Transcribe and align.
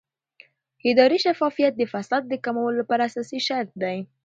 اداري 0.89 1.17
شفافیت 1.25 1.73
د 1.77 1.83
فساد 1.93 2.23
د 2.27 2.33
کمولو 2.45 2.77
لپاره 2.81 3.03
اساسي 3.09 3.39
شرط 3.47 3.69
دی 3.81 3.97